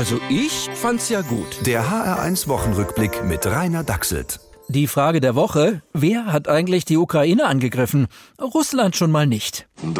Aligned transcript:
Also 0.00 0.18
ich 0.30 0.70
fand's 0.72 1.10
ja 1.10 1.20
gut. 1.20 1.66
Der 1.66 1.84
HR1 1.84 2.48
Wochenrückblick 2.48 3.22
mit 3.22 3.44
Rainer 3.44 3.84
Dachselt. 3.84 4.40
Die 4.68 4.86
Frage 4.86 5.20
der 5.20 5.34
Woche, 5.34 5.82
wer 5.92 6.32
hat 6.32 6.48
eigentlich 6.48 6.86
die 6.86 6.96
Ukraine 6.96 7.44
angegriffen? 7.44 8.06
Russland 8.40 8.96
schon 8.96 9.10
mal 9.10 9.26
nicht. 9.26 9.68
Wir 9.82 9.92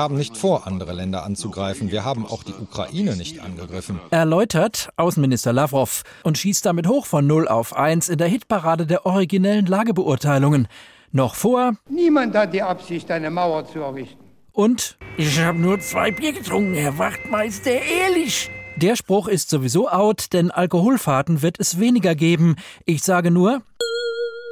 haben 0.00 0.16
nicht 0.16 0.36
vor, 0.36 0.66
andere 0.66 0.92
Länder 0.94 1.24
anzugreifen. 1.24 1.92
Wir 1.92 2.04
haben 2.04 2.26
auch 2.26 2.42
die 2.42 2.54
Ukraine 2.60 3.14
nicht 3.14 3.38
angegriffen. 3.38 4.00
Erläutert 4.10 4.88
Außenminister 4.96 5.52
Lavrov 5.52 6.02
und 6.24 6.38
schießt 6.38 6.66
damit 6.66 6.88
hoch 6.88 7.06
von 7.06 7.24
0 7.24 7.46
auf 7.46 7.76
1 7.76 8.08
in 8.08 8.18
der 8.18 8.26
Hitparade 8.26 8.86
der 8.86 9.06
originellen 9.06 9.66
Lagebeurteilungen. 9.66 10.66
Noch 11.12 11.36
vor. 11.36 11.74
Niemand 11.88 12.34
hat 12.34 12.52
die 12.52 12.62
Absicht, 12.62 13.08
eine 13.12 13.30
Mauer 13.30 13.64
zu 13.64 13.78
errichten. 13.78 14.25
Und 14.56 14.96
ich 15.18 15.38
habe 15.38 15.58
nur 15.58 15.80
zwei 15.80 16.10
Bier 16.10 16.32
getrunken, 16.32 16.72
Herr 16.72 16.96
Wachtmeister, 16.96 17.72
ehrlich. 17.72 18.50
Der 18.76 18.96
Spruch 18.96 19.28
ist 19.28 19.50
sowieso 19.50 19.90
out, 19.90 20.32
denn 20.32 20.50
Alkoholfahrten 20.50 21.42
wird 21.42 21.60
es 21.60 21.78
weniger 21.78 22.14
geben. 22.14 22.56
Ich 22.86 23.02
sage 23.02 23.30
nur 23.30 23.60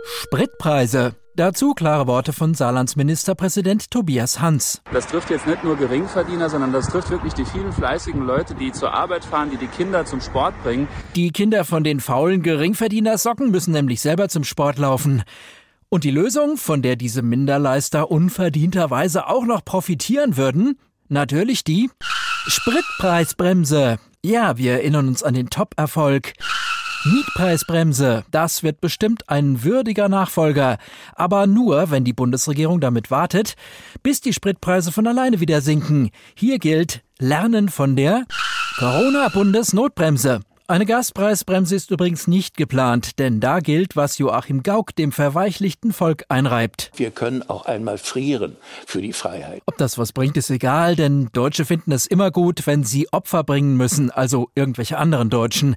Spritpreise. 0.05 1.15
Dazu 1.37 1.73
klare 1.73 2.07
Worte 2.07 2.35
von 2.35 2.53
Saarlands 2.53 2.97
Ministerpräsident 2.97 3.91
Tobias 3.91 4.41
Hans. 4.41 4.83
Das 4.93 5.07
trifft 5.07 5.31
jetzt 5.31 5.47
nicht 5.47 5.65
nur 5.65 5.77
Geringverdiener, 5.77 6.51
sondern 6.51 6.75
das 6.75 6.89
trifft 6.89 7.09
wirklich 7.09 7.33
die 7.33 7.47
vielen 7.47 7.73
fleißigen 7.73 8.27
Leute, 8.27 8.55
die 8.55 8.73
zur 8.73 8.93
Arbeit 8.93 9.25
fahren, 9.25 9.51
die 9.51 9.57
die 9.57 9.69
Kinder 9.69 10.05
zum 10.05 10.21
Sport 10.21 10.55
bringen. 10.63 10.87
Die 11.17 11.33
Kinder 11.33 11.65
von 11.65 11.83
den 11.83 12.01
faulen 12.01 12.43
Geringverdienersocken 12.43 13.51
müssen 13.51 13.73
nämlich 13.73 14.03
selber 14.03 14.29
zum 14.29 14.45
Sport 14.45 14.77
laufen. 14.77 15.25
Und 15.95 16.03
die 16.03 16.11
Lösung, 16.11 16.57
von 16.57 16.83
der 16.83 16.97
diese 16.97 17.23
Minderleister 17.23 18.11
unverdienterweise 18.11 19.29
auch 19.29 19.45
noch 19.45 19.65
profitieren 19.65 20.37
würden? 20.37 20.77
Natürlich 21.07 21.63
die 21.63 21.89
Spritpreisbremse. 22.49 24.01
Ja, 24.21 24.59
wir 24.59 24.73
erinnern 24.73 25.07
uns 25.07 25.23
an 25.23 25.35
den 25.35 25.51
Top-Erfolg. 25.51 26.33
Mietpreisbremse, 27.05 28.25
das 28.33 28.65
wird 28.65 28.81
bestimmt 28.81 29.29
ein 29.29 29.63
würdiger 29.63 30.09
Nachfolger, 30.09 30.79
aber 31.15 31.47
nur, 31.47 31.93
wenn 31.93 32.03
die 32.03 32.13
Bundesregierung 32.13 32.81
damit 32.81 33.13
wartet, 33.13 33.55
bis 34.03 34.21
die 34.21 34.33
Spritpreise 34.33 34.91
von 34.91 35.07
alleine 35.07 35.39
wieder 35.39 35.61
sinken. 35.61 36.11
Hier 36.35 36.59
gilt 36.59 37.05
Lernen 37.21 37.69
von 37.69 37.95
der 37.95 38.25
Corona-Bundesnotbremse. 38.79 40.41
Eine 40.67 40.87
Gaspreisbremse 40.87 41.75
ist 41.75 41.91
übrigens 41.91 42.27
nicht 42.27 42.57
geplant, 42.57 43.19
denn 43.19 43.39
da 43.39 43.59
gilt, 43.59 43.97
was 43.97 44.17
Joachim 44.17 44.63
Gauck 44.63 44.97
dem 44.97 45.13
verweichlichten 45.13 45.93
Volk 45.93 46.25
einreibt. 46.31 46.91
Wir 46.97 47.11
können 47.11 47.43
auch 47.43 47.67
einmal 47.67 47.99
frieren 47.99 48.57
für 48.87 49.03
die 49.03 49.13
Freiheit. 49.13 49.61
Ob 49.67 49.77
das 49.77 49.99
was 49.99 50.13
bringt, 50.13 50.39
ist 50.39 50.49
egal, 50.49 50.97
denn 50.97 51.29
Deutsche 51.35 51.67
finden 51.67 51.93
es 51.93 52.07
immer 52.07 52.31
gut, 52.31 52.67
wenn 52.67 52.83
sie 52.83 53.13
Opfer 53.13 53.45
bringen 53.45 53.77
müssen, 53.77 54.11
also 54.11 54.49
irgendwelche 54.55 54.97
anderen 54.97 55.29
Deutschen. 55.29 55.77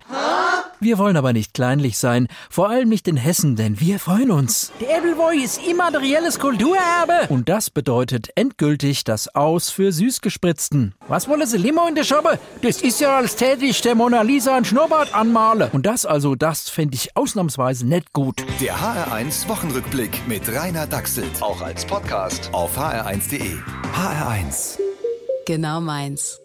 Wir 0.79 0.97
wollen 0.97 1.17
aber 1.17 1.33
nicht 1.33 1.53
kleinlich 1.53 1.97
sein, 1.97 2.27
vor 2.49 2.69
allem 2.69 2.89
nicht 2.89 3.07
in 3.07 3.17
Hessen, 3.17 3.55
denn 3.55 3.79
wir 3.79 3.99
freuen 3.99 4.31
uns. 4.31 4.71
Der 4.79 4.99
Edelwoi 4.99 5.35
ist 5.37 5.65
immaterielles 5.67 6.39
Kulturerbe. 6.39 7.27
Und 7.29 7.49
das 7.49 7.69
bedeutet 7.69 8.29
endgültig 8.35 9.03
das 9.03 9.33
Aus 9.33 9.69
für 9.69 9.91
Süßgespritzten. 9.91 10.93
Was 11.07 11.27
wollen 11.27 11.47
Sie 11.47 11.57
Limo 11.57 11.87
in 11.87 11.95
der 11.95 12.03
Schoppe? 12.03 12.39
Das 12.61 12.81
ist 12.81 12.99
ja 12.99 13.17
als 13.17 13.35
tätig 13.35 13.81
der 13.81 13.95
Mona 13.95 14.21
Lisa 14.21 14.55
ein 14.55 14.65
Schnurrbart 14.65 15.15
anmale. 15.15 15.69
Und 15.73 15.85
das 15.85 16.05
also, 16.05 16.35
das 16.35 16.69
fände 16.69 16.95
ich 16.95 17.17
ausnahmsweise 17.17 17.87
nicht 17.87 18.13
gut. 18.13 18.43
Der 18.61 18.75
HR1 18.75 19.47
Wochenrückblick 19.47 20.27
mit 20.27 20.47
Rainer 20.53 20.85
Dachselt. 20.87 21.41
Auch 21.41 21.61
als 21.61 21.85
Podcast 21.85 22.49
auf 22.53 22.77
hr1.de. 22.77 23.57
HR1. 23.93 24.77
Genau 25.45 25.81
meins. 25.81 26.39